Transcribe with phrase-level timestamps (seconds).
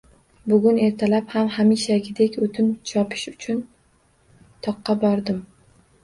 [0.51, 3.59] Bugun ertalab ham, hamishagidek o‘tin chopish uchun
[4.69, 5.39] toqqa bordim.